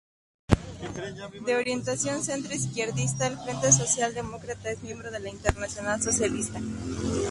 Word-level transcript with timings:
De 1.45 1.55
orientación 1.55 2.23
centro-izquierdista, 2.23 3.27
el 3.27 3.37
Frente 3.37 3.71
Socialdemócrata 3.71 4.71
es 4.71 4.81
miembro 4.81 5.11
de 5.11 5.19
la 5.19 5.29
Internacional 5.29 6.01
Socialista. 6.01 6.59